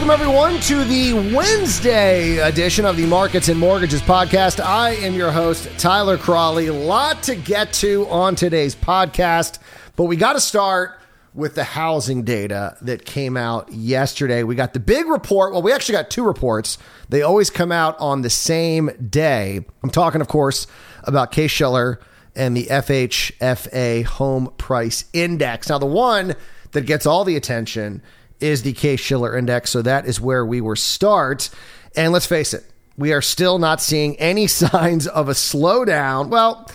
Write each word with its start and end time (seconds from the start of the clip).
Welcome, 0.00 0.18
everyone, 0.18 0.60
to 0.60 0.82
the 0.84 1.12
Wednesday 1.36 2.38
edition 2.38 2.86
of 2.86 2.96
the 2.96 3.04
Markets 3.04 3.50
and 3.50 3.60
Mortgages 3.60 4.00
podcast. 4.00 4.58
I 4.58 4.92
am 4.92 5.12
your 5.12 5.30
host, 5.30 5.68
Tyler 5.78 6.16
Crawley. 6.16 6.68
A 6.68 6.72
lot 6.72 7.22
to 7.24 7.34
get 7.36 7.74
to 7.74 8.08
on 8.08 8.34
today's 8.34 8.74
podcast, 8.74 9.58
but 9.96 10.04
we 10.04 10.16
got 10.16 10.32
to 10.32 10.40
start 10.40 10.98
with 11.34 11.54
the 11.54 11.64
housing 11.64 12.22
data 12.22 12.78
that 12.80 13.04
came 13.04 13.36
out 13.36 13.70
yesterday. 13.74 14.42
We 14.42 14.54
got 14.54 14.72
the 14.72 14.80
big 14.80 15.06
report. 15.06 15.52
Well, 15.52 15.60
we 15.60 15.70
actually 15.70 15.96
got 15.96 16.08
two 16.08 16.24
reports. 16.24 16.78
They 17.10 17.20
always 17.20 17.50
come 17.50 17.70
out 17.70 18.00
on 18.00 18.22
the 18.22 18.30
same 18.30 18.90
day. 19.10 19.60
I'm 19.82 19.90
talking, 19.90 20.22
of 20.22 20.28
course, 20.28 20.66
about 21.04 21.30
Case 21.30 21.50
Shiller 21.50 22.00
and 22.34 22.56
the 22.56 22.64
FHFA 22.68 24.06
Home 24.06 24.50
Price 24.56 25.04
Index. 25.12 25.68
Now, 25.68 25.76
the 25.76 25.84
one 25.84 26.36
that 26.72 26.86
gets 26.86 27.04
all 27.04 27.24
the 27.24 27.36
attention 27.36 28.00
is 28.40 28.62
the 28.62 28.72
Case 28.72 29.00
Shiller 29.00 29.36
Index. 29.36 29.70
So 29.70 29.82
that 29.82 30.06
is 30.06 30.20
where 30.20 30.44
we 30.44 30.60
were 30.60 30.76
start. 30.76 31.50
And 31.96 32.12
let's 32.12 32.26
face 32.26 32.54
it, 32.54 32.64
we 32.96 33.12
are 33.12 33.22
still 33.22 33.58
not 33.58 33.80
seeing 33.80 34.16
any 34.18 34.46
signs 34.48 35.06
of 35.06 35.28
a 35.28 35.32
slowdown. 35.32 36.28
Well, 36.28 36.70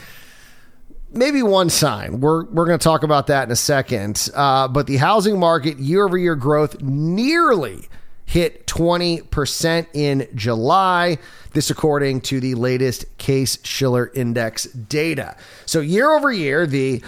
maybe 1.11 1.41
one 1.43 1.69
sign. 1.69 2.19
We're 2.19 2.45
we're 2.45 2.65
going 2.65 2.79
to 2.79 2.83
talk 2.83 3.03
about 3.03 3.27
that 3.27 3.47
in 3.47 3.51
a 3.51 3.55
second. 3.55 4.29
Uh, 4.33 4.67
but 4.67 4.87
the 4.87 4.97
housing 4.97 5.39
market 5.39 5.77
year 5.79 6.05
over 6.05 6.17
year 6.17 6.35
growth 6.35 6.81
nearly 6.81 7.87
hit 8.35 8.67
20% 8.67 9.87
in 9.93 10.27
July. 10.35 11.17
This 11.53 11.69
according 11.69 12.19
to 12.21 12.41
the 12.41 12.53
latest 12.55 13.05
Case 13.17 13.57
Shiller 13.63 14.11
Index 14.13 14.65
data. 14.65 15.37
So 15.65 15.79
year 15.79 16.11
over 16.11 16.33
year, 16.33 16.67
the 16.67 17.01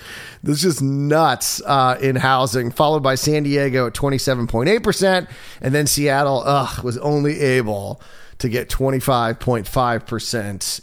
that's 0.44 0.62
just 0.62 0.82
nuts 0.82 1.62
uh, 1.66 1.98
in 2.02 2.16
housing. 2.16 2.72
Followed 2.72 3.04
by 3.04 3.16
San 3.16 3.44
Diego 3.44 3.88
at 3.88 3.94
27.8%, 3.94 5.28
and 5.62 5.76
then 5.76 5.88
Seattle 5.88 6.44
ugh, 6.46 6.82
was 6.84 6.98
only 7.00 7.40
able 7.40 8.02
to 8.40 8.50
get 8.50 8.70
25.5% 8.70 9.66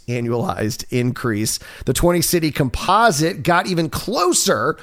annualized 0.07 0.85
increase. 0.91 1.59
The 1.85 1.93
20 1.93 2.21
city 2.21 2.51
composite 2.51 3.43
got 3.43 3.67
even 3.67 3.89
closer 3.89 4.77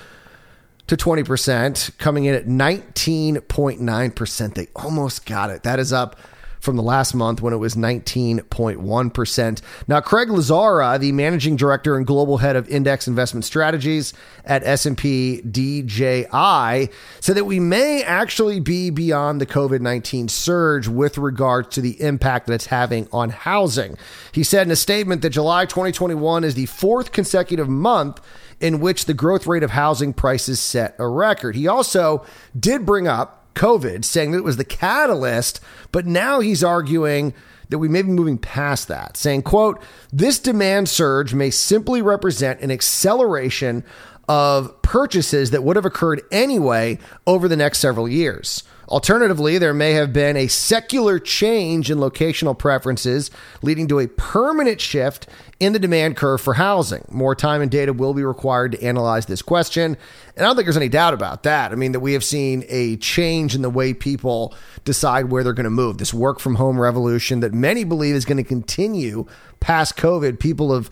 to 0.86 0.96
20%, 0.96 1.96
coming 1.98 2.26
in 2.26 2.34
at 2.34 2.46
19.9%. 2.46 4.54
They 4.54 4.68
almost 4.76 5.24
got 5.24 5.48
it. 5.50 5.62
That 5.62 5.78
is 5.78 5.90
up 5.92 6.16
from 6.64 6.76
the 6.76 6.82
last 6.82 7.14
month 7.14 7.40
when 7.40 7.52
it 7.52 7.58
was 7.58 7.74
19.1%. 7.74 9.60
Now, 9.86 10.00
Craig 10.00 10.28
Lazzara, 10.28 10.98
the 10.98 11.12
managing 11.12 11.56
director 11.56 11.96
and 11.96 12.06
global 12.06 12.38
head 12.38 12.56
of 12.56 12.68
index 12.68 13.06
investment 13.06 13.44
strategies 13.44 14.12
at 14.44 14.64
S&P 14.64 15.42
DJI, 15.42 16.90
said 17.20 17.36
that 17.36 17.44
we 17.44 17.60
may 17.60 18.02
actually 18.02 18.60
be 18.60 18.90
beyond 18.90 19.40
the 19.40 19.46
COVID-19 19.46 20.30
surge 20.30 20.88
with 20.88 21.18
regard 21.18 21.70
to 21.72 21.80
the 21.80 22.00
impact 22.00 22.46
that 22.46 22.54
it's 22.54 22.66
having 22.66 23.06
on 23.12 23.30
housing. 23.30 23.96
He 24.32 24.42
said 24.42 24.66
in 24.66 24.70
a 24.70 24.76
statement 24.76 25.22
that 25.22 25.30
July 25.30 25.66
2021 25.66 26.44
is 26.44 26.54
the 26.54 26.66
fourth 26.66 27.12
consecutive 27.12 27.68
month 27.68 28.20
in 28.60 28.80
which 28.80 29.04
the 29.04 29.14
growth 29.14 29.46
rate 29.46 29.62
of 29.62 29.70
housing 29.70 30.12
prices 30.12 30.60
set 30.60 30.94
a 30.98 31.06
record. 31.06 31.54
He 31.54 31.66
also 31.66 32.24
did 32.58 32.86
bring 32.86 33.06
up 33.06 33.43
COVID, 33.54 34.04
saying 34.04 34.32
that 34.32 34.38
it 34.38 34.44
was 34.44 34.56
the 34.56 34.64
catalyst, 34.64 35.60
but 35.92 36.06
now 36.06 36.40
he's 36.40 36.64
arguing 36.64 37.34
that 37.70 37.78
we 37.78 37.88
may 37.88 38.02
be 38.02 38.08
moving 38.08 38.38
past 38.38 38.88
that, 38.88 39.16
saying, 39.16 39.42
quote, 39.42 39.82
this 40.12 40.38
demand 40.38 40.88
surge 40.88 41.34
may 41.34 41.50
simply 41.50 42.02
represent 42.02 42.60
an 42.60 42.70
acceleration 42.70 43.84
of 44.28 44.80
purchases 44.82 45.50
that 45.50 45.64
would 45.64 45.76
have 45.76 45.84
occurred 45.84 46.22
anyway 46.30 46.98
over 47.26 47.48
the 47.48 47.56
next 47.56 47.78
several 47.78 48.08
years. 48.08 48.64
Alternatively, 48.88 49.58
there 49.58 49.74
may 49.74 49.92
have 49.92 50.12
been 50.12 50.36
a 50.36 50.46
secular 50.46 51.18
change 51.18 51.90
in 51.90 51.98
locational 51.98 52.58
preferences, 52.58 53.30
leading 53.62 53.88
to 53.88 53.98
a 53.98 54.08
permanent 54.08 54.80
shift 54.80 55.26
in 55.60 55.72
the 55.72 55.78
demand 55.78 56.16
curve 56.16 56.40
for 56.40 56.54
housing. 56.54 57.04
More 57.10 57.34
time 57.34 57.62
and 57.62 57.70
data 57.70 57.92
will 57.92 58.14
be 58.14 58.24
required 58.24 58.72
to 58.72 58.82
analyze 58.82 59.26
this 59.26 59.42
question. 59.42 59.96
And 60.36 60.44
I 60.44 60.48
don't 60.48 60.56
think 60.56 60.66
there's 60.66 60.76
any 60.76 60.88
doubt 60.88 61.14
about 61.14 61.44
that. 61.44 61.72
I 61.72 61.74
mean, 61.76 61.92
that 61.92 62.00
we 62.00 62.12
have 62.12 62.24
seen 62.24 62.64
a 62.68 62.96
change 62.96 63.54
in 63.54 63.62
the 63.62 63.70
way 63.70 63.94
people 63.94 64.54
decide 64.84 65.30
where 65.30 65.42
they're 65.42 65.52
going 65.52 65.64
to 65.64 65.70
move. 65.70 65.98
This 65.98 66.12
work 66.12 66.38
from 66.38 66.56
home 66.56 66.80
revolution 66.80 67.40
that 67.40 67.54
many 67.54 67.84
believe 67.84 68.14
is 68.14 68.24
going 68.24 68.36
to 68.36 68.44
continue 68.44 69.26
past 69.60 69.96
COVID. 69.96 70.38
People 70.38 70.74
have 70.74 70.90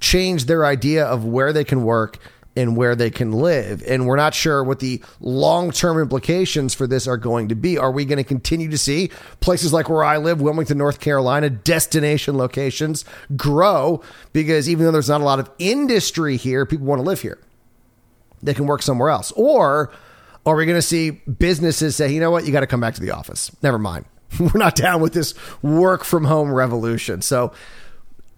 changed 0.00 0.48
their 0.48 0.64
idea 0.64 1.04
of 1.04 1.24
where 1.24 1.52
they 1.52 1.64
can 1.64 1.84
work 1.84 2.18
and 2.56 2.76
where 2.76 2.94
they 2.94 3.10
can 3.10 3.32
live. 3.32 3.82
And 3.86 4.06
we're 4.06 4.16
not 4.16 4.34
sure 4.34 4.62
what 4.62 4.78
the 4.78 5.02
long 5.20 5.70
term 5.70 6.00
implications 6.00 6.74
for 6.74 6.86
this 6.86 7.06
are 7.06 7.16
going 7.16 7.48
to 7.48 7.54
be. 7.54 7.78
Are 7.78 7.90
we 7.90 8.04
going 8.04 8.18
to 8.18 8.24
continue 8.24 8.70
to 8.70 8.78
see 8.78 9.10
places 9.40 9.72
like 9.72 9.88
where 9.88 10.04
I 10.04 10.18
live, 10.18 10.40
Wilmington, 10.40 10.78
North 10.78 11.00
Carolina, 11.00 11.50
destination 11.50 12.36
locations 12.36 13.04
grow? 13.36 14.02
Because 14.32 14.68
even 14.68 14.84
though 14.84 14.92
there's 14.92 15.08
not 15.08 15.20
a 15.20 15.24
lot 15.24 15.40
of 15.40 15.50
industry 15.58 16.36
here, 16.36 16.64
people 16.66 16.86
want 16.86 17.00
to 17.00 17.06
live 17.06 17.20
here. 17.20 17.38
They 18.42 18.54
can 18.54 18.66
work 18.66 18.82
somewhere 18.82 19.10
else. 19.10 19.32
Or 19.32 19.90
are 20.46 20.54
we 20.54 20.66
going 20.66 20.78
to 20.78 20.82
see 20.82 21.10
businesses 21.10 21.96
say, 21.96 22.12
you 22.12 22.20
know 22.20 22.30
what, 22.30 22.44
you 22.44 22.52
got 22.52 22.60
to 22.60 22.66
come 22.66 22.80
back 22.80 22.94
to 22.94 23.00
the 23.00 23.10
office? 23.10 23.50
Never 23.62 23.78
mind. 23.78 24.04
We're 24.38 24.50
not 24.54 24.76
down 24.76 25.00
with 25.00 25.14
this 25.14 25.34
work 25.62 26.04
from 26.04 26.24
home 26.24 26.52
revolution. 26.52 27.22
So 27.22 27.52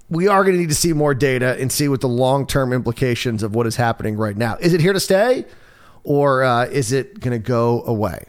we 0.09 0.29
are 0.29 0.45
going 0.45 0.55
to 0.55 0.61
need 0.61 0.69
to 0.69 0.75
see 0.75 0.93
more 0.93 1.15
data 1.15 1.57
and 1.61 1.71
see 1.71 1.89
what 1.89 2.01
the 2.01 2.09
long 2.09 2.47
term 2.47 2.73
implications 2.73 3.43
of 3.43 3.55
what 3.55 3.67
is 3.67 3.77
happening 3.77 4.17
right 4.17 4.37
now. 4.37 4.57
Is 4.61 4.73
it 4.73 4.81
here 4.81 4.93
to 4.93 5.01
stay 5.01 5.45
or 6.05 6.45
uh, 6.45 6.67
is 6.67 6.93
it 6.93 7.21
going 7.21 7.33
to 7.33 7.45
go 7.45 7.83
away? 7.85 8.27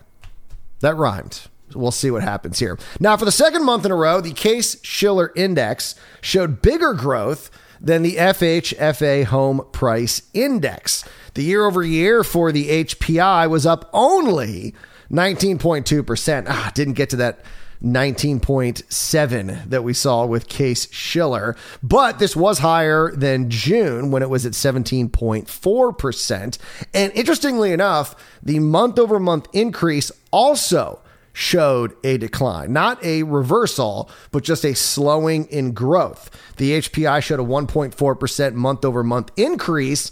That 0.80 0.96
rhymed. 0.96 1.42
we'll 1.76 1.92
see 1.92 2.12
what 2.12 2.24
happens 2.24 2.60
here. 2.60 2.78
Now, 3.00 3.18
for 3.18 3.26
the 3.26 3.32
second 3.32 3.66
month 3.66 3.86
in 3.86 3.92
a 3.92 3.96
row, 3.96 4.22
the 4.22 4.34
Case 4.34 4.84
Shiller 4.84 5.32
Index 5.36 5.96
showed 6.22 6.62
bigger 6.62 6.94
growth 6.94 7.50
than 7.80 8.02
the 8.02 8.16
FHFA 8.16 9.26
Home 9.26 9.62
Price 9.72 10.24
Index. 10.34 11.04
The 11.36 11.44
year 11.44 11.66
over 11.66 11.84
year 11.84 12.24
for 12.24 12.52
the 12.52 12.84
HPI 12.86 13.50
was 13.50 13.66
up 13.66 13.90
only 13.94 14.74
19.2%. 15.12 16.46
Ah, 16.48 16.72
didn't 16.74 16.96
get 16.96 17.10
to 17.12 17.16
that 17.18 17.40
19.7 17.84 19.70
that 19.70 19.84
we 19.84 19.94
saw 19.94 20.26
with 20.26 20.48
Case 20.48 20.92
Shiller. 20.92 21.56
But 21.84 22.20
this 22.20 22.36
was 22.36 22.60
higher 22.60 23.12
than 23.12 23.50
June 23.50 24.12
when 24.12 24.24
it 24.24 24.30
was 24.30 24.46
at 24.46 24.54
17.4%. 24.54 26.58
And 26.94 27.14
interestingly 27.14 27.72
enough, 27.72 28.16
the 28.42 28.60
month 28.60 29.00
over 29.00 29.20
month 29.20 29.48
increase 29.54 30.12
also 30.32 31.02
showed 31.34 31.96
a 32.04 32.18
decline, 32.18 32.74
not 32.74 33.04
a 33.06 33.22
reversal, 33.22 34.10
but 34.32 34.44
just 34.44 34.66
a 34.66 34.74
slowing 34.74 35.46
in 35.46 35.72
growth. 35.72 36.32
The 36.58 36.80
HPI 36.80 37.22
showed 37.22 37.40
a 37.40 37.44
1.4% 37.44 38.54
month 38.54 38.84
over 38.84 39.04
month 39.04 39.32
increase, 39.38 40.10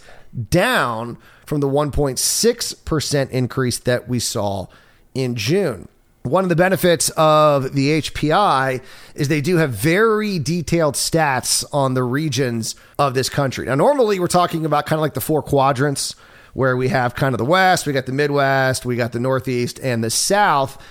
down 0.49 1.17
from 1.45 1.61
the 1.61 1.67
1.6% 1.67 3.29
increase 3.29 3.79
that 3.79 4.07
we 4.07 4.19
saw 4.19 4.67
in 5.15 5.35
June. 5.35 5.87
One 6.25 6.43
of 6.43 6.49
the 6.49 6.55
benefits 6.55 7.11
of 7.11 7.75
the 7.75 8.01
HPI 8.01 8.81
is 9.13 9.27
they 9.27 9.41
do 9.41 9.57
have 9.57 9.69
very 9.69 10.39
detailed 10.39 10.95
stats 10.95 11.63
on 11.71 11.93
the 11.93 12.01
regions 12.01 12.73
of 12.97 13.13
this 13.13 13.29
country. 13.29 13.67
Now, 13.67 13.75
normally 13.75 14.19
we're 14.19 14.25
talking 14.25 14.65
about 14.65 14.87
kind 14.87 14.97
of 14.97 15.01
like 15.01 15.13
the 15.13 15.21
four 15.21 15.43
quadrants 15.43 16.15
where 16.53 16.75
we 16.75 16.87
have 16.87 17.13
kind 17.13 17.35
of 17.35 17.37
the 17.37 17.45
West, 17.45 17.85
we 17.85 17.93
got 17.93 18.07
the 18.07 18.11
Midwest, 18.11 18.87
we 18.87 18.95
got 18.95 19.11
the 19.11 19.19
Northeast, 19.19 19.79
and 19.83 20.03
the 20.03 20.09
South. 20.09 20.81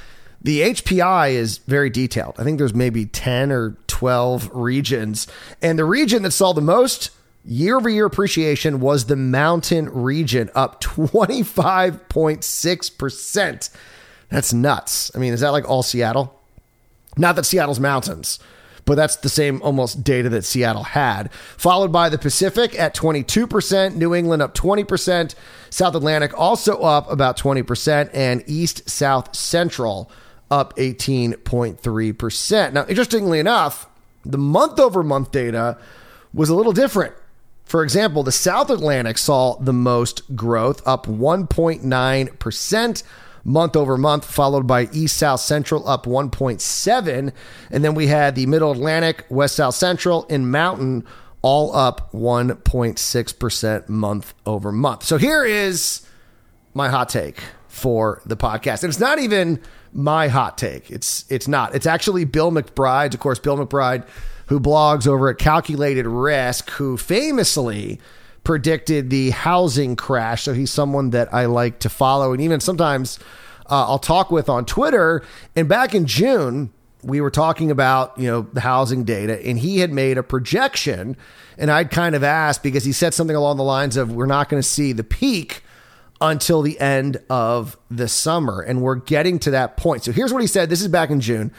The 0.41 0.61
HPI 0.61 1.33
is 1.33 1.59
very 1.59 1.91
detailed. 1.91 2.37
I 2.39 2.45
think 2.45 2.59
there's 2.59 2.73
maybe 2.73 3.05
10 3.05 3.51
or 3.51 3.77
12 3.89 4.55
regions. 4.55 5.27
And 5.61 5.77
the 5.77 5.85
region 5.85 6.23
that 6.23 6.31
saw 6.31 6.53
the 6.53 6.61
most 6.61 7.11
year 7.45 7.77
over 7.77 7.89
year 7.89 8.07
appreciation 8.07 8.79
was 8.79 9.07
the 9.07 9.17
mountain 9.17 9.89
region, 9.89 10.49
up 10.55 10.81
25.6%. 10.81 13.71
That's 14.35 14.53
nuts. 14.53 15.13
I 15.15 15.19
mean, 15.19 15.33
is 15.33 15.43
that 15.43 15.53
like 15.53 15.71
all 15.71 15.85
Seattle? 15.85 16.37
Not 17.17 17.37
that 17.37 17.47
Seattle's 17.47 17.79
mountains, 17.79 18.41
but 18.85 18.97
that's 18.97 19.15
the 19.15 19.29
same 19.29 19.63
almost 19.63 20.03
data 20.03 20.29
that 20.31 20.45
Seattle 20.45 20.83
had. 20.83 21.33
Followed 21.33 21.93
by 21.93 22.09
the 22.09 22.19
Pacific 22.19 22.77
at 22.77 22.97
22%, 22.97 23.95
New 23.95 24.13
England 24.13 24.43
up 24.43 24.53
20%, 24.53 25.37
South 25.71 25.95
Atlantic 25.95 26.37
also 26.37 26.81
up 26.81 27.09
about 27.13 27.39
20%, 27.39 28.11
and 28.13 28.43
East 28.49 28.91
South 28.91 29.37
Central 29.37 30.11
up 30.51 30.75
18.3%. 30.79 32.73
Now, 32.73 32.87
interestingly 32.89 33.39
enough, 33.39 33.87
the 34.25 34.37
month 34.37 34.81
over 34.81 35.05
month 35.05 35.31
data 35.31 35.79
was 36.33 36.49
a 36.49 36.57
little 36.57 36.73
different. 36.73 37.15
For 37.65 37.85
example, 37.85 38.25
the 38.25 38.33
South 38.33 38.69
Atlantic 38.69 39.17
saw 39.17 39.55
the 39.61 39.73
most 39.73 40.35
growth, 40.35 40.83
up 40.85 41.07
1.9% 41.07 43.03
month 43.45 43.77
over 43.77 43.97
month, 43.97 44.25
followed 44.25 44.67
by 44.67 44.89
East 44.93 45.17
South 45.17 45.41
Central 45.41 45.87
up 45.89 46.07
1.7. 46.07 47.33
And 47.71 47.85
then 47.85 47.95
we 47.95 48.07
had 48.07 48.35
the 48.35 48.47
Middle 48.47 48.73
Atlantic, 48.73 49.25
West 49.29 49.57
South 49.57 49.75
Central, 49.75 50.27
and 50.31 50.51
Mountain 50.51 51.05
all 51.43 51.77
up 51.77 52.11
1.6% 52.13 53.89
month 53.89 54.35
over 54.47 54.73
month. 54.73 55.03
So 55.03 55.19
here 55.19 55.45
is 55.45 56.07
my 56.73 56.89
hot 56.89 57.11
take 57.11 57.39
for 57.69 58.23
the 58.25 58.37
podcast. 58.37 58.83
And 58.83 58.91
it's 58.91 59.01
not 59.01 59.19
even 59.19 59.61
my 59.93 60.29
hot 60.29 60.57
take. 60.57 60.91
It's 60.91 61.25
it's 61.31 61.47
not. 61.47 61.75
It's 61.75 61.87
actually 61.87 62.25
Bill 62.25 62.51
McBride. 62.51 63.15
Of 63.15 63.21
course, 63.21 63.39
Bill 63.39 63.57
McBride, 63.57 64.07
who 64.47 64.59
blogs 64.59 65.07
over 65.07 65.29
at 65.29 65.39
Calculated 65.39 66.07
Risk, 66.07 66.71
who 66.71 66.97
famously 66.97 68.01
predicted 68.45 69.11
the 69.11 69.31
housing 69.31 69.97
crash. 69.97 70.43
So 70.43 70.53
he's 70.53 70.71
someone 70.71 71.11
that 71.11 71.33
I 71.33 71.47
like 71.47 71.81
to 71.81 71.89
follow, 71.89 72.33
and 72.33 72.41
even 72.41 72.61
sometimes 72.61 73.19
uh, 73.71 73.89
I'll 73.89 73.99
talk 73.99 74.31
with 74.31 74.49
on 74.49 74.65
Twitter. 74.67 75.23
And 75.57 75.69
back 75.69 75.95
in 75.95 76.07
June, 76.07 76.73
we 77.03 77.21
were 77.21 77.31
talking 77.31 77.71
about 77.71 78.17
you 78.19 78.29
know 78.31 78.43
the 78.53 78.61
housing 78.61 79.05
data, 79.05 79.45
and 79.45 79.59
he 79.59 79.79
had 79.79 79.93
made 79.93 80.19
a 80.19 80.23
projection, 80.23 81.17
and 81.59 81.71
I'd 81.71 81.91
kind 81.91 82.15
of 82.15 82.23
asked 82.23 82.63
because 82.63 82.85
he 82.85 82.93
said 82.93 83.15
something 83.15 83.37
along 83.37 83.57
the 83.57 83.65
lines 83.65 83.97
of, 83.97 84.13
"We're 84.13 84.27
not 84.27 84.49
going 84.49 84.63
to 84.63 84.69
see 84.69 84.93
the 84.93 85.05
peak." 85.05 85.63
until 86.21 86.63
the 86.63 86.79
end 86.81 87.21
of 87.29 87.77
the 87.91 88.09
summer. 88.09 88.61
And 88.61 88.81
we're 88.81 88.95
getting 88.95 89.39
to 89.41 89.51
that 89.51 89.77
point. 89.77 90.05
So 90.05 90.13
here's 90.13 90.33
what 90.33 90.41
he 90.41 90.47
said. 90.47 90.71
This 90.71 90.81
is 90.81 90.89
back 90.89 91.11
in 91.11 91.21
June. 91.21 91.53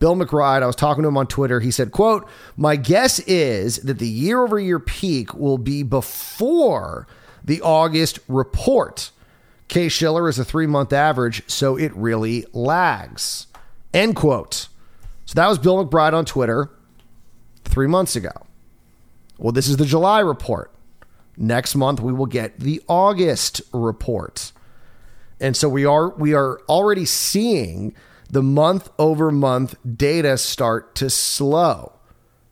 Bill 0.00 0.16
McBride, 0.16 0.62
I 0.62 0.66
was 0.66 0.76
talking 0.76 1.02
to 1.02 1.08
him 1.08 1.18
on 1.18 1.26
Twitter. 1.26 1.60
He 1.60 1.70
said, 1.70 1.92
quote, 1.92 2.26
my 2.56 2.74
guess 2.74 3.18
is 3.20 3.76
that 3.78 3.98
the 3.98 4.08
year 4.08 4.42
over 4.42 4.58
year 4.58 4.80
peak 4.80 5.34
will 5.34 5.58
be 5.58 5.82
before 5.82 7.06
the 7.44 7.60
August 7.60 8.18
report. 8.26 9.10
Case 9.68 9.92
Shiller 9.92 10.28
is 10.28 10.38
a 10.38 10.44
three 10.44 10.66
month 10.66 10.94
average, 10.94 11.42
so 11.46 11.76
it 11.76 11.94
really 11.94 12.46
lags. 12.54 13.46
End 13.92 14.16
quote. 14.16 14.68
So 15.26 15.34
that 15.34 15.48
was 15.48 15.58
Bill 15.58 15.84
McBride 15.84 16.14
on 16.14 16.24
Twitter 16.24 16.70
three 17.64 17.86
months 17.86 18.16
ago. 18.16 18.32
Well, 19.38 19.52
this 19.52 19.68
is 19.68 19.76
the 19.76 19.84
July 19.84 20.20
report. 20.20 20.72
Next 21.36 21.74
month 21.74 22.00
we 22.00 22.12
will 22.12 22.26
get 22.26 22.58
the 22.58 22.82
August 22.88 23.60
report. 23.72 24.52
And 25.38 25.54
so 25.54 25.68
we 25.68 25.84
are 25.84 26.08
we 26.10 26.32
are 26.32 26.60
already 26.68 27.04
seeing 27.04 27.94
the 28.30 28.42
month 28.42 28.88
over 28.98 29.30
month 29.30 29.74
data 29.96 30.38
start 30.38 30.94
to 30.96 31.10
slow. 31.10 31.92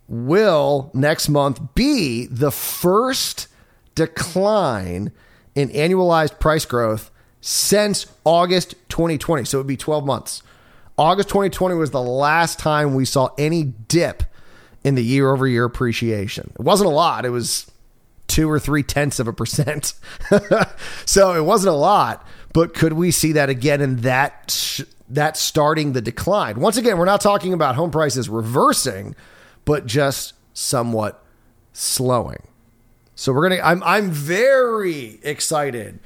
Will 0.08 0.90
next 0.94 1.28
month 1.28 1.60
be 1.75 2.26
the 2.26 2.50
first 2.50 3.48
decline 3.94 5.12
in 5.54 5.69
annualized 5.70 6.40
price 6.40 6.64
growth 6.64 7.10
since 7.40 8.06
August 8.25 8.75
2020? 8.88 9.44
So 9.44 9.58
it 9.58 9.60
would 9.60 9.66
be 9.66 9.76
12 9.76 10.04
months. 10.04 10.42
August 10.96 11.28
2020 11.28 11.76
was 11.76 11.90
the 11.90 12.02
last 12.02 12.58
time 12.58 12.94
we 12.94 13.04
saw 13.04 13.28
any 13.38 13.62
dip 13.62 14.24
in 14.82 14.94
the 14.94 15.04
year 15.04 15.31
over 15.31 15.46
year 15.46 15.64
appreciation. 15.64 16.52
It 16.58 16.62
wasn't 16.62 16.90
a 16.90 16.92
lot. 16.92 17.24
It 17.24 17.31
was 17.31 17.70
two 18.26 18.50
or 18.50 18.58
three 18.58 18.82
tenths 18.82 19.20
of 19.20 19.28
a 19.28 19.32
percent. 19.32 19.94
so 21.04 21.34
it 21.34 21.44
wasn't 21.44 21.74
a 21.74 21.76
lot, 21.76 22.26
but 22.52 22.74
could 22.74 22.94
we 22.94 23.10
see 23.10 23.32
that 23.32 23.48
again 23.48 23.81
in 23.81 23.96
that 23.98 24.82
that 25.10 25.37
starting 25.37 25.93
the 25.93 26.00
decline? 26.00 26.60
Once 26.60 26.76
again, 26.76 26.99
we're 26.99 27.05
not 27.05 27.20
talking 27.20 27.52
about 27.52 27.75
home 27.75 27.90
prices 27.90 28.28
reversing, 28.28 29.14
but 29.64 29.87
just 29.87 30.34
somewhat 30.52 31.25
slowing. 31.72 32.46
So 33.14 33.32
we're 33.32 33.49
gonna. 33.49 33.62
I'm 33.62 33.82
I'm 33.82 34.10
very 34.10 35.19
excited, 35.22 35.99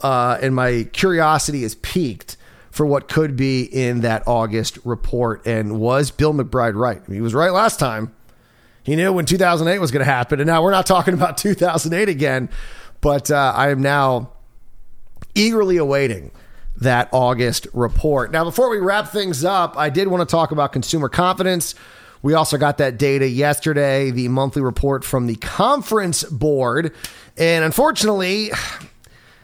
uh, 0.00 0.38
and 0.40 0.54
my 0.54 0.88
curiosity 0.92 1.64
is 1.64 1.74
peaked 1.76 2.36
for 2.70 2.86
what 2.86 3.06
could 3.06 3.36
be 3.36 3.62
in 3.62 4.00
that 4.00 4.26
August 4.26 4.78
report. 4.84 5.46
And 5.46 5.78
was 5.78 6.10
Bill 6.10 6.32
McBride 6.32 6.74
right? 6.74 7.02
He 7.06 7.20
was 7.20 7.34
right 7.34 7.52
last 7.52 7.78
time. 7.78 8.14
He 8.82 8.96
knew 8.96 9.12
when 9.12 9.26
2008 9.26 9.78
was 9.78 9.90
going 9.90 10.04
to 10.04 10.10
happen. 10.10 10.40
And 10.40 10.46
now 10.46 10.62
we're 10.62 10.72
not 10.72 10.86
talking 10.86 11.14
about 11.14 11.36
2008 11.36 12.08
again, 12.08 12.48
but 13.00 13.30
uh, 13.30 13.52
I 13.54 13.70
am 13.70 13.80
now 13.82 14.32
eagerly 15.34 15.76
awaiting 15.76 16.32
that 16.76 17.08
August 17.12 17.66
report. 17.72 18.32
Now, 18.32 18.44
before 18.44 18.70
we 18.70 18.78
wrap 18.78 19.08
things 19.08 19.44
up, 19.44 19.76
I 19.76 19.90
did 19.90 20.08
want 20.08 20.26
to 20.26 20.30
talk 20.30 20.50
about 20.50 20.72
consumer 20.72 21.08
confidence. 21.08 21.74
We 22.22 22.34
also 22.34 22.56
got 22.56 22.78
that 22.78 22.98
data 22.98 23.28
yesterday, 23.28 24.10
the 24.10 24.28
monthly 24.28 24.62
report 24.62 25.04
from 25.04 25.26
the 25.26 25.36
conference 25.36 26.22
board. 26.24 26.94
And 27.36 27.64
unfortunately, 27.64 28.52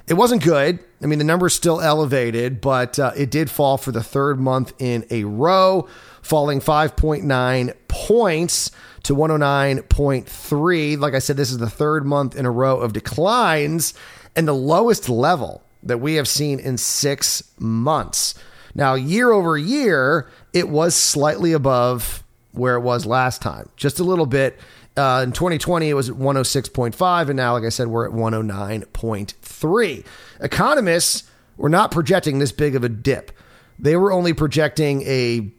it 0.07 0.15
wasn't 0.15 0.43
good. 0.43 0.79
I 1.03 1.07
mean, 1.07 1.19
the 1.19 1.25
number's 1.25 1.55
still 1.55 1.81
elevated, 1.81 2.61
but 2.61 2.99
uh, 2.99 3.13
it 3.17 3.31
did 3.31 3.51
fall 3.51 3.79
for 3.79 3.93
the 3.93 4.03
third 4.03 4.41
month 4.41 4.73
in 4.79 5.05
a 5.11 5.25
row, 5.25 5.89
falling 6.23 6.61
5.9 6.61 7.75
points 7.89 8.71
to 9.05 9.15
109.3. 9.15 10.99
Like 10.99 11.15
I 11.15 11.19
said, 11.19 11.37
this 11.37 11.51
is 11.51 11.59
the 11.59 11.71
third 11.71 12.05
month 12.07 12.37
in 12.37 12.47
a 12.47 12.51
row 12.51 12.79
of 12.81 12.93
declines 12.93 13.95
and 14.35 14.47
the 14.47 14.55
lowest 14.55 15.09
level 15.09 15.63
that 15.83 15.99
we 15.99 16.15
have 16.15 16.29
seen 16.29 16.59
in 16.59 16.77
six 16.77 17.43
months. 17.59 18.35
Now, 18.75 18.95
year 18.95 19.31
over 19.31 19.59
year, 19.59 20.29
it 20.53 20.69
was 20.69 20.95
slightly 20.95 21.53
above 21.53 22.23
where 22.53 22.77
it 22.77 22.81
was 22.81 23.07
last 23.07 23.43
time, 23.43 23.69
just 23.77 24.01
a 24.01 24.05
little 24.05 24.27
bit. 24.27 24.59
Uh, 24.97 25.23
in 25.25 25.33
2020, 25.33 25.89
it 25.89 25.95
was 25.95 26.09
at 26.09 26.17
106.5, 26.17 27.29
and 27.29 27.37
now, 27.37 27.53
like 27.53 27.65
I 27.65 27.69
said, 27.69 27.89
we're 27.89 28.07
at 28.07 28.13
109.3. 28.13 30.05
Economists 30.41 31.31
were 31.57 31.69
not 31.69 31.91
projecting 31.91 32.39
this 32.41 32.53
big 32.53 32.75
of 32.75 32.83
a 32.83 32.89
dip. 32.89 33.31
They 33.79 33.97
were 33.97 34.13
only 34.13 34.33
projecting 34.33 35.03
a 35.03 35.51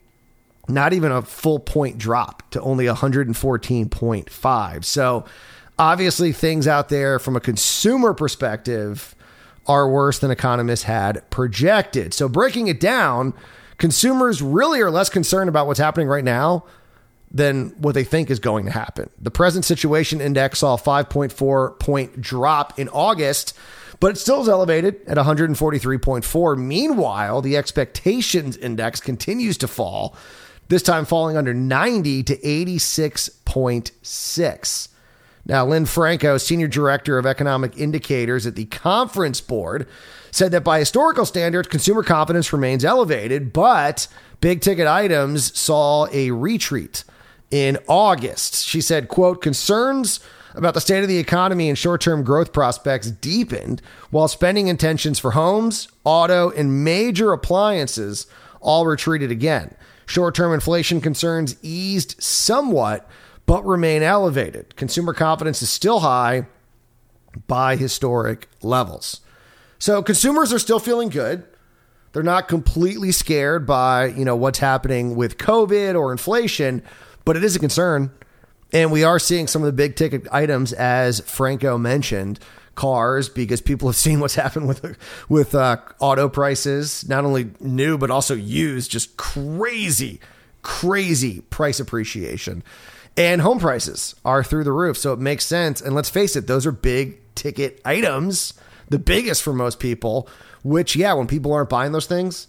not 0.68 0.92
even 0.92 1.10
a 1.10 1.22
full 1.22 1.58
point 1.58 1.96
drop 1.98 2.48
to 2.50 2.60
only 2.60 2.84
114.5. 2.84 4.84
So 4.84 5.24
obviously, 5.78 6.32
things 6.32 6.68
out 6.68 6.90
there 6.90 7.18
from 7.18 7.34
a 7.34 7.40
consumer 7.40 8.12
perspective 8.14 9.16
are 9.70 9.88
worse 9.88 10.18
than 10.18 10.30
economists 10.32 10.82
had 10.82 11.30
projected. 11.30 12.12
So 12.12 12.28
breaking 12.28 12.66
it 12.66 12.80
down, 12.80 13.32
consumers 13.78 14.42
really 14.42 14.80
are 14.80 14.90
less 14.90 15.08
concerned 15.08 15.48
about 15.48 15.68
what's 15.68 15.78
happening 15.78 16.08
right 16.08 16.24
now 16.24 16.64
than 17.30 17.68
what 17.78 17.94
they 17.94 18.02
think 18.02 18.30
is 18.30 18.40
going 18.40 18.64
to 18.64 18.72
happen. 18.72 19.08
The 19.20 19.30
present 19.30 19.64
situation 19.64 20.20
index 20.20 20.58
saw 20.58 20.74
a 20.74 20.78
5.4 20.78 21.78
point 21.78 22.20
drop 22.20 22.80
in 22.80 22.88
August, 22.88 23.56
but 24.00 24.10
it 24.10 24.18
still 24.18 24.42
is 24.42 24.48
elevated 24.48 24.96
at 25.06 25.16
143.4. 25.16 26.58
Meanwhile, 26.58 27.42
the 27.42 27.56
expectations 27.56 28.56
index 28.56 29.00
continues 29.00 29.56
to 29.58 29.68
fall 29.68 30.16
this 30.66 30.82
time 30.82 31.04
falling 31.04 31.36
under 31.36 31.54
90 31.54 32.24
to 32.24 32.36
86.6. 32.36 34.88
Now, 35.50 35.66
Lynn 35.66 35.84
Franco, 35.84 36.38
Senior 36.38 36.68
Director 36.68 37.18
of 37.18 37.26
Economic 37.26 37.76
Indicators 37.76 38.46
at 38.46 38.54
the 38.54 38.66
Conference 38.66 39.40
Board, 39.40 39.88
said 40.30 40.52
that 40.52 40.62
by 40.62 40.78
historical 40.78 41.26
standards, 41.26 41.66
consumer 41.66 42.04
confidence 42.04 42.52
remains 42.52 42.84
elevated, 42.84 43.52
but 43.52 44.06
big 44.40 44.60
ticket 44.60 44.86
items 44.86 45.58
saw 45.58 46.06
a 46.12 46.30
retreat 46.30 47.02
in 47.50 47.78
August. 47.88 48.64
She 48.64 48.80
said, 48.80 49.08
quote, 49.08 49.42
concerns 49.42 50.20
about 50.54 50.74
the 50.74 50.80
state 50.80 51.02
of 51.02 51.08
the 51.08 51.18
economy 51.18 51.68
and 51.68 51.76
short-term 51.76 52.22
growth 52.22 52.52
prospects 52.52 53.10
deepened 53.10 53.82
while 54.10 54.28
spending 54.28 54.68
intentions 54.68 55.18
for 55.18 55.32
homes, 55.32 55.88
auto, 56.04 56.50
and 56.50 56.84
major 56.84 57.32
appliances 57.32 58.28
all 58.60 58.86
retreated 58.86 59.32
again. 59.32 59.74
Short 60.06 60.36
term 60.36 60.54
inflation 60.54 61.00
concerns 61.00 61.56
eased 61.60 62.22
somewhat, 62.22 63.10
but 63.50 63.66
remain 63.66 64.00
elevated. 64.00 64.76
Consumer 64.76 65.12
confidence 65.12 65.60
is 65.60 65.68
still 65.68 65.98
high 65.98 66.46
by 67.48 67.74
historic 67.74 68.46
levels. 68.62 69.22
So 69.76 70.04
consumers 70.04 70.52
are 70.52 70.60
still 70.60 70.78
feeling 70.78 71.08
good. 71.08 71.42
They're 72.12 72.22
not 72.22 72.46
completely 72.46 73.10
scared 73.10 73.66
by, 73.66 74.06
you 74.06 74.24
know, 74.24 74.36
what's 74.36 74.60
happening 74.60 75.16
with 75.16 75.36
COVID 75.36 75.98
or 75.98 76.12
inflation, 76.12 76.84
but 77.24 77.36
it 77.36 77.42
is 77.42 77.56
a 77.56 77.58
concern. 77.58 78.12
And 78.72 78.92
we 78.92 79.02
are 79.02 79.18
seeing 79.18 79.48
some 79.48 79.62
of 79.62 79.66
the 79.66 79.72
big 79.72 79.96
ticket 79.96 80.28
items, 80.30 80.72
as 80.72 81.18
Franco 81.18 81.76
mentioned, 81.76 82.38
cars, 82.76 83.28
because 83.28 83.60
people 83.60 83.88
have 83.88 83.96
seen 84.06 84.20
what's 84.20 84.36
happened 84.36 84.68
with 84.68 84.96
with 85.28 85.56
uh, 85.56 85.78
auto 85.98 86.28
prices, 86.28 87.08
not 87.08 87.24
only 87.24 87.50
new 87.58 87.98
but 87.98 88.12
also 88.12 88.36
used, 88.36 88.92
just 88.92 89.16
crazy, 89.16 90.20
crazy 90.62 91.40
price 91.40 91.80
appreciation. 91.80 92.62
And 93.16 93.40
home 93.40 93.58
prices 93.58 94.14
are 94.24 94.42
through 94.42 94.64
the 94.64 94.72
roof, 94.72 94.96
so 94.96 95.12
it 95.12 95.18
makes 95.18 95.44
sense. 95.44 95.80
And 95.80 95.94
let's 95.94 96.08
face 96.08 96.36
it, 96.36 96.46
those 96.46 96.66
are 96.66 96.72
big 96.72 97.18
ticket 97.34 97.80
items, 97.84 98.54
the 98.88 98.98
biggest 98.98 99.42
for 99.42 99.52
most 99.52 99.78
people. 99.78 100.28
Which, 100.62 100.94
yeah, 100.94 101.14
when 101.14 101.26
people 101.26 101.52
aren't 101.52 101.70
buying 101.70 101.92
those 101.92 102.06
things, 102.06 102.46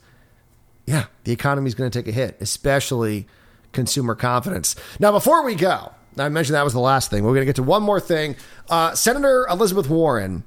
yeah, 0.86 1.06
the 1.24 1.32
economy 1.32 1.68
is 1.68 1.76
going 1.76 1.90
to 1.90 1.98
take 1.98 2.08
a 2.08 2.16
hit, 2.16 2.38
especially 2.42 3.28
consumer 3.72 4.16
confidence. 4.16 4.76
Now, 5.00 5.12
before 5.12 5.44
we 5.46 5.56
go, 5.56 5.94
I 6.18 6.28
mentioned 6.30 6.56
that 6.56 6.64
was 6.64 6.74
the 6.74 6.80
last 6.80 7.10
thing. 7.10 7.24
We're 7.24 7.30
going 7.30 7.42
to 7.42 7.46
get 7.46 7.56
to 7.56 7.64
one 7.64 7.84
more 7.84 8.00
thing. 8.00 8.36
Uh, 8.70 8.94
Senator 8.94 9.48
Elizabeth 9.50 9.90
Warren 9.90 10.44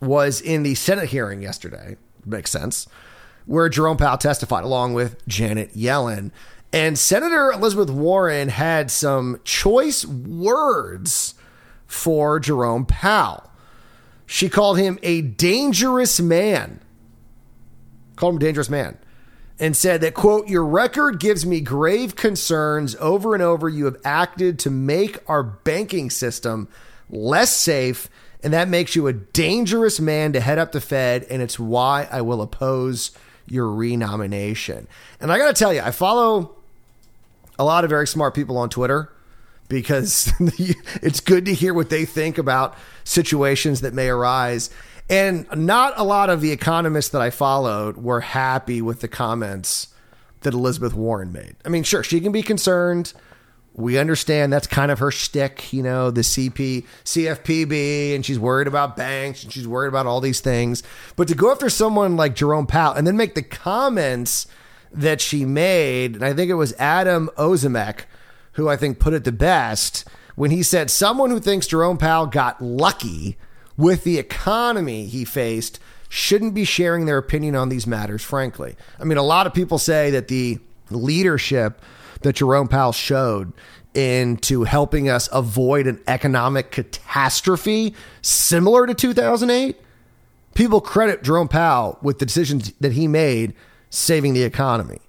was 0.00 0.40
in 0.40 0.64
the 0.64 0.74
Senate 0.74 1.10
hearing 1.10 1.42
yesterday. 1.42 1.96
Makes 2.24 2.50
sense. 2.50 2.88
Where 3.46 3.68
Jerome 3.68 3.96
Powell 3.96 4.18
testified 4.18 4.64
along 4.64 4.94
with 4.94 5.26
Janet 5.26 5.74
Yellen. 5.76 6.32
And 6.72 6.98
Senator 6.98 7.50
Elizabeth 7.50 7.90
Warren 7.90 8.50
had 8.50 8.90
some 8.90 9.40
choice 9.44 10.04
words 10.04 11.34
for 11.86 12.38
Jerome 12.38 12.84
Powell. 12.84 13.50
She 14.26 14.50
called 14.50 14.78
him 14.78 14.98
a 15.02 15.22
dangerous 15.22 16.20
man. 16.20 16.80
Called 18.16 18.34
him 18.34 18.36
a 18.38 18.44
dangerous 18.44 18.68
man 18.68 18.98
and 19.60 19.76
said 19.76 20.00
that, 20.00 20.14
quote, 20.14 20.48
your 20.48 20.64
record 20.64 21.18
gives 21.18 21.44
me 21.44 21.60
grave 21.60 22.14
concerns. 22.14 22.94
Over 22.96 23.34
and 23.34 23.42
over, 23.42 23.68
you 23.68 23.86
have 23.86 23.96
acted 24.04 24.58
to 24.60 24.70
make 24.70 25.18
our 25.28 25.42
banking 25.42 26.10
system 26.10 26.68
less 27.10 27.56
safe, 27.56 28.08
and 28.42 28.52
that 28.52 28.68
makes 28.68 28.94
you 28.94 29.06
a 29.06 29.12
dangerous 29.12 29.98
man 29.98 30.32
to 30.34 30.40
head 30.40 30.58
up 30.58 30.72
the 30.72 30.80
Fed, 30.80 31.26
and 31.30 31.42
it's 31.42 31.58
why 31.58 32.06
I 32.10 32.20
will 32.20 32.40
oppose 32.40 33.10
your 33.46 33.70
renomination. 33.72 34.86
And 35.20 35.32
I 35.32 35.38
got 35.38 35.48
to 35.48 35.58
tell 35.58 35.72
you, 35.72 35.80
I 35.80 35.90
follow 35.90 36.57
a 37.58 37.64
lot 37.64 37.84
of 37.84 37.90
very 37.90 38.06
smart 38.06 38.34
people 38.34 38.56
on 38.56 38.68
Twitter 38.68 39.12
because 39.68 40.32
it's 40.40 41.20
good 41.20 41.44
to 41.46 41.54
hear 41.54 41.74
what 41.74 41.90
they 41.90 42.04
think 42.04 42.38
about 42.38 42.76
situations 43.04 43.82
that 43.82 43.94
may 43.94 44.08
arise. 44.08 44.70
And 45.10 45.46
not 45.54 45.94
a 45.96 46.04
lot 46.04 46.30
of 46.30 46.40
the 46.40 46.52
economists 46.52 47.10
that 47.10 47.22
I 47.22 47.30
followed 47.30 47.96
were 47.96 48.20
happy 48.20 48.82
with 48.82 49.00
the 49.00 49.08
comments 49.08 49.88
that 50.40 50.54
Elizabeth 50.54 50.94
Warren 50.94 51.32
made. 51.32 51.56
I 51.64 51.68
mean, 51.68 51.82
sure, 51.82 52.02
she 52.02 52.20
can 52.20 52.32
be 52.32 52.42
concerned. 52.42 53.12
We 53.74 53.96
understand 53.96 54.52
that's 54.52 54.66
kind 54.66 54.90
of 54.90 54.98
her 54.98 55.10
shtick, 55.10 55.72
you 55.72 55.82
know, 55.82 56.10
the 56.10 56.22
CP, 56.22 56.84
CFPB, 57.04 58.14
and 58.14 58.26
she's 58.26 58.38
worried 58.38 58.66
about 58.66 58.96
banks 58.96 59.44
and 59.44 59.52
she's 59.52 59.68
worried 59.68 59.88
about 59.88 60.06
all 60.06 60.20
these 60.20 60.40
things. 60.40 60.82
But 61.16 61.28
to 61.28 61.34
go 61.34 61.52
after 61.52 61.70
someone 61.70 62.16
like 62.16 62.34
Jerome 62.34 62.66
Powell 62.66 62.94
and 62.94 63.06
then 63.06 63.16
make 63.16 63.34
the 63.34 63.42
comments 63.42 64.46
that 64.92 65.20
she 65.20 65.44
made, 65.44 66.14
and 66.14 66.24
I 66.24 66.32
think 66.32 66.50
it 66.50 66.54
was 66.54 66.72
Adam 66.78 67.30
Ozimek 67.36 68.04
who 68.58 68.68
I 68.68 68.76
think 68.76 68.98
put 68.98 69.14
it 69.14 69.22
the 69.22 69.32
best 69.32 70.04
when 70.34 70.50
he 70.50 70.64
said, 70.64 70.90
Someone 70.90 71.30
who 71.30 71.38
thinks 71.38 71.68
Jerome 71.68 71.96
Powell 71.96 72.26
got 72.26 72.60
lucky 72.60 73.38
with 73.76 74.02
the 74.02 74.18
economy 74.18 75.06
he 75.06 75.24
faced 75.24 75.78
shouldn't 76.08 76.54
be 76.54 76.64
sharing 76.64 77.06
their 77.06 77.18
opinion 77.18 77.54
on 77.54 77.68
these 77.68 77.86
matters, 77.86 78.22
frankly. 78.22 78.74
I 78.98 79.04
mean, 79.04 79.16
a 79.16 79.22
lot 79.22 79.46
of 79.46 79.54
people 79.54 79.78
say 79.78 80.10
that 80.10 80.26
the 80.26 80.58
leadership 80.90 81.80
that 82.22 82.34
Jerome 82.34 82.66
Powell 82.66 82.90
showed 82.90 83.52
into 83.94 84.64
helping 84.64 85.08
us 85.08 85.28
avoid 85.32 85.86
an 85.86 86.00
economic 86.08 86.72
catastrophe 86.72 87.94
similar 88.22 88.88
to 88.88 88.94
2008, 88.94 89.80
people 90.54 90.80
credit 90.80 91.22
Jerome 91.22 91.46
Powell 91.46 91.96
with 92.02 92.18
the 92.18 92.26
decisions 92.26 92.72
that 92.80 92.92
he 92.92 93.06
made 93.06 93.54
saving 93.90 94.34
the 94.34 94.42
economy. 94.42 95.00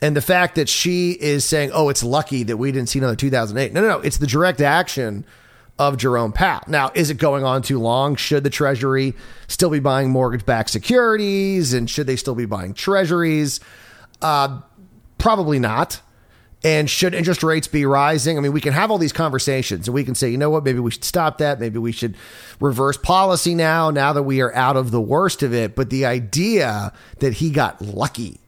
And 0.00 0.14
the 0.14 0.20
fact 0.22 0.54
that 0.54 0.68
she 0.68 1.12
is 1.12 1.44
saying, 1.44 1.70
oh, 1.74 1.88
it's 1.88 2.04
lucky 2.04 2.44
that 2.44 2.56
we 2.56 2.70
didn't 2.70 2.88
see 2.88 3.00
another 3.00 3.16
2008. 3.16 3.72
No, 3.72 3.80
no, 3.80 3.88
no. 3.88 4.00
It's 4.00 4.18
the 4.18 4.26
direct 4.28 4.60
action 4.60 5.24
of 5.78 5.96
Jerome 5.96 6.32
Powell. 6.32 6.62
Now, 6.66 6.90
is 6.94 7.10
it 7.10 7.18
going 7.18 7.44
on 7.44 7.62
too 7.62 7.78
long? 7.78 8.16
Should 8.16 8.44
the 8.44 8.50
Treasury 8.50 9.14
still 9.48 9.70
be 9.70 9.80
buying 9.80 10.10
mortgage 10.10 10.46
backed 10.46 10.70
securities? 10.70 11.72
And 11.72 11.88
should 11.88 12.06
they 12.06 12.16
still 12.16 12.34
be 12.34 12.46
buying 12.46 12.74
treasuries? 12.74 13.60
Uh, 14.22 14.60
probably 15.18 15.58
not. 15.58 16.00
And 16.64 16.90
should 16.90 17.14
interest 17.14 17.44
rates 17.44 17.68
be 17.68 17.86
rising? 17.86 18.36
I 18.36 18.40
mean, 18.40 18.52
we 18.52 18.60
can 18.60 18.72
have 18.72 18.90
all 18.90 18.98
these 18.98 19.12
conversations 19.12 19.86
and 19.86 19.94
we 19.94 20.02
can 20.02 20.16
say, 20.16 20.28
you 20.28 20.36
know 20.36 20.50
what, 20.50 20.64
maybe 20.64 20.80
we 20.80 20.90
should 20.90 21.04
stop 21.04 21.38
that. 21.38 21.60
Maybe 21.60 21.78
we 21.78 21.92
should 21.92 22.16
reverse 22.58 22.96
policy 22.96 23.54
now, 23.54 23.90
now 23.90 24.12
that 24.12 24.24
we 24.24 24.40
are 24.40 24.52
out 24.54 24.76
of 24.76 24.90
the 24.90 25.00
worst 25.00 25.44
of 25.44 25.54
it. 25.54 25.76
But 25.76 25.90
the 25.90 26.04
idea 26.04 26.92
that 27.20 27.34
he 27.34 27.50
got 27.50 27.80
lucky, 27.80 28.40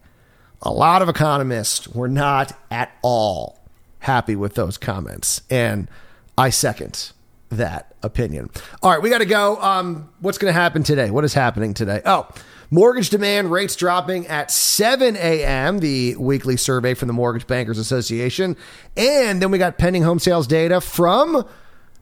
a 0.60 0.72
lot 0.72 1.02
of 1.02 1.08
economists 1.08 1.86
were 1.86 2.08
not 2.08 2.52
at 2.70 2.90
all 3.02 3.60
happy 4.00 4.34
with 4.34 4.54
those 4.54 4.76
comments. 4.76 5.42
And 5.48 5.88
I 6.36 6.50
second 6.50 7.12
that 7.50 7.94
opinion. 8.02 8.50
All 8.82 8.90
right, 8.90 9.02
we 9.02 9.10
got 9.10 9.18
to 9.18 9.24
go. 9.26 9.60
Um, 9.60 10.08
what's 10.20 10.38
going 10.38 10.52
to 10.52 10.58
happen 10.58 10.82
today? 10.82 11.10
What 11.10 11.24
is 11.24 11.34
happening 11.34 11.74
today? 11.74 12.00
Oh, 12.04 12.26
mortgage 12.70 13.10
demand 13.10 13.50
rates 13.50 13.76
dropping 13.76 14.26
at 14.28 14.50
7 14.50 15.16
a.m., 15.16 15.78
the 15.78 16.16
weekly 16.16 16.56
survey 16.56 16.94
from 16.94 17.08
the 17.08 17.12
Mortgage 17.12 17.46
Bankers 17.46 17.78
Association. 17.78 18.56
And 18.96 19.42
then 19.42 19.50
we 19.50 19.58
got 19.58 19.78
pending 19.78 20.02
home 20.02 20.18
sales 20.18 20.46
data 20.46 20.80
from 20.80 21.46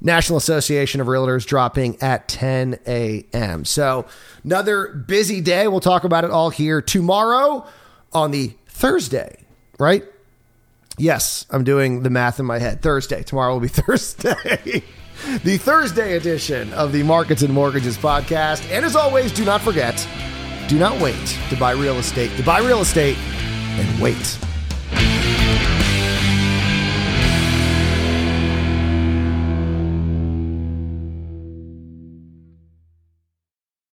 National 0.00 0.36
Association 0.36 1.00
of 1.00 1.06
Realtors 1.06 1.44
dropping 1.46 2.00
at 2.02 2.28
10 2.28 2.78
a.m. 2.86 3.64
So 3.64 4.06
another 4.44 4.88
busy 4.88 5.40
day. 5.40 5.66
We'll 5.68 5.80
talk 5.80 6.04
about 6.04 6.24
it 6.24 6.30
all 6.30 6.50
here 6.50 6.80
tomorrow 6.80 7.66
on 8.12 8.30
the 8.30 8.54
Thursday, 8.66 9.44
right? 9.78 10.04
Yes, 10.98 11.46
I'm 11.50 11.64
doing 11.64 12.02
the 12.02 12.10
math 12.10 12.38
in 12.38 12.46
my 12.46 12.58
head. 12.58 12.82
Thursday. 12.82 13.22
Tomorrow 13.22 13.54
will 13.54 13.60
be 13.60 13.68
Thursday 13.68 14.82
the 15.42 15.58
Thursday 15.58 16.16
edition 16.16 16.72
of 16.74 16.92
the 16.92 17.02
Markets 17.02 17.42
and 17.42 17.52
Mortgages 17.52 17.96
podcast. 17.96 18.68
And 18.70 18.84
as 18.84 18.96
always, 18.96 19.32
do 19.32 19.44
not 19.44 19.60
forget, 19.60 19.96
do 20.68 20.78
not 20.78 21.00
wait 21.00 21.38
to 21.48 21.56
buy 21.56 21.72
real 21.72 21.98
estate. 21.98 22.30
To 22.36 22.42
buy 22.42 22.60
real 22.60 22.82
estate 22.82 23.16
and 23.16 24.00
wait. 24.00 24.38